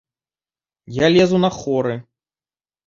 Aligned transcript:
Я 0.97 1.07
лезу 1.19 1.37
на 1.45 1.51
хоры. 1.61 1.95